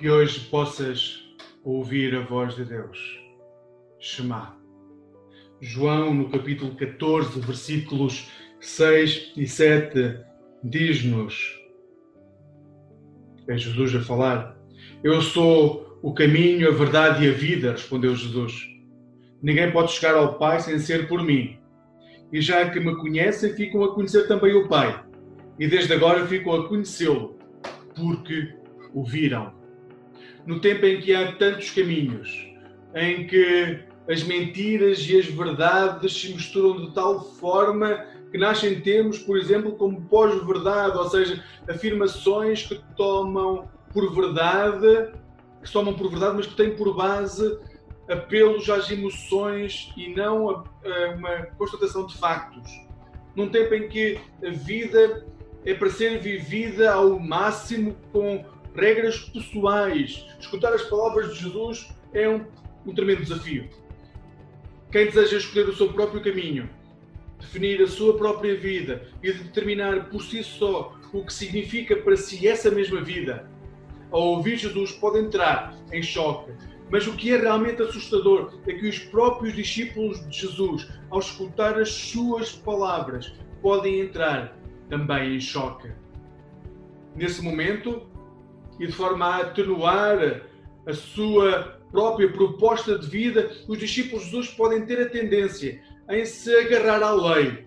[0.00, 1.22] Que hoje possas
[1.62, 3.20] ouvir a voz de Deus.
[3.98, 4.56] Shema.
[5.60, 10.16] João, no capítulo 14, versículos 6 e 7,
[10.64, 11.54] diz-nos:
[13.46, 14.56] É Jesus a falar.
[15.04, 18.54] Eu sou o caminho, a verdade e a vida, respondeu Jesus.
[19.42, 21.58] Ninguém pode chegar ao Pai sem ser por mim.
[22.32, 25.04] E já que me conhecem, ficam a conhecer também o Pai.
[25.58, 27.36] E desde agora ficam a conhecê-lo,
[27.94, 28.54] porque
[28.94, 29.59] o viram.
[30.46, 32.48] No tempo em que há tantos caminhos,
[32.94, 39.18] em que as mentiras e as verdades se misturam de tal forma que nascem termos,
[39.18, 45.12] por exemplo, como pós-verdade, ou seja, afirmações que tomam por verdade,
[45.62, 47.58] que tomam por verdade, mas que têm por base
[48.08, 52.70] apelos às emoções e não a, a uma constatação de factos.
[53.36, 55.26] Num tempo em que a vida
[55.64, 60.26] é para ser vivida ao máximo com regras pessoais.
[60.38, 62.44] Escutar as palavras de Jesus é um,
[62.86, 63.68] um tremendo desafio.
[64.90, 66.68] Quem deseja escolher o seu próprio caminho,
[67.38, 72.46] definir a sua própria vida e determinar por si só o que significa para si
[72.46, 73.48] essa mesma vida,
[74.10, 76.52] ao ouvir Jesus pode entrar em choque.
[76.90, 81.78] Mas o que é realmente assustador é que os próprios discípulos de Jesus, ao escutar
[81.78, 83.32] as suas palavras,
[83.62, 84.56] podem entrar
[84.88, 85.88] também em choque.
[87.14, 88.08] Nesse momento,
[88.80, 90.42] e de forma a atenuar
[90.86, 96.24] a sua própria proposta de vida, os discípulos de Jesus podem ter a tendência em
[96.24, 97.66] se agarrar à lei,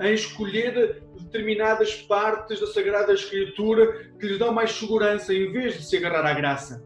[0.00, 5.84] em escolher determinadas partes da Sagrada Escritura que lhes dão mais segurança em vez de
[5.84, 6.84] se agarrar à graça.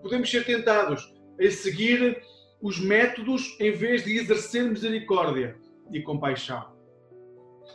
[0.00, 2.22] Podemos ser tentados a seguir
[2.60, 5.56] os métodos em vez de exercer misericórdia
[5.92, 6.64] e compaixão.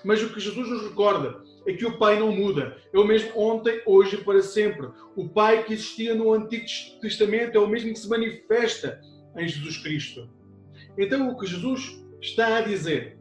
[0.03, 2.77] Mas o que Jesus nos recorda é que o Pai não muda.
[2.93, 4.89] É o mesmo ontem, hoje e para sempre.
[5.15, 6.65] O Pai que existia no Antigo
[7.01, 9.01] Testamento é o mesmo que se manifesta
[9.35, 10.29] em Jesus Cristo.
[10.97, 13.17] Então, o que Jesus está a dizer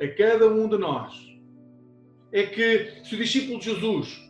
[0.00, 1.14] a cada um de nós
[2.32, 4.26] é que se o discípulo de Jesus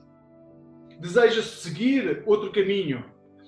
[1.00, 3.04] deseja seguir outro caminho,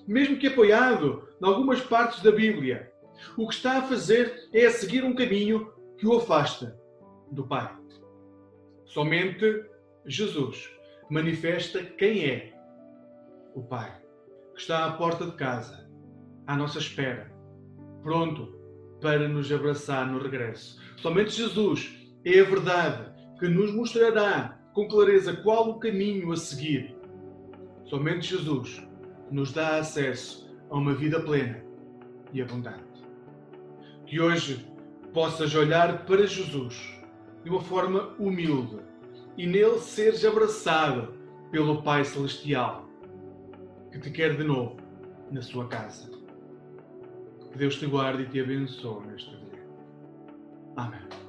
[0.07, 2.93] mesmo que apoiado em algumas partes da Bíblia,
[3.37, 6.79] o que está a fazer é seguir um caminho que o afasta
[7.31, 7.77] do Pai.
[8.89, 9.67] Somente
[10.07, 10.71] Jesus
[11.11, 12.55] manifesta quem é
[13.55, 14.01] o Pai,
[14.55, 15.87] que está à porta de casa,
[16.47, 17.31] à nossa espera,
[18.03, 18.59] pronto
[19.01, 20.81] para nos abraçar no regresso.
[20.97, 21.95] Somente Jesus
[22.25, 26.97] é a verdade que nos mostrará com clareza qual o caminho a seguir.
[27.85, 28.83] Somente Jesus
[29.31, 31.63] nos dá acesso a uma vida plena
[32.33, 33.05] e abundante.
[34.07, 34.67] Que hoje
[35.13, 36.98] possas olhar para Jesus
[37.49, 38.79] de uma forma humilde
[39.39, 41.15] e nele seres abraçado
[41.51, 42.87] pelo Pai Celestial
[43.91, 44.77] que te quer de novo
[45.31, 46.11] na sua casa.
[47.51, 49.67] Que Deus te guarde e te abençoe neste dia.
[50.77, 51.28] Amém.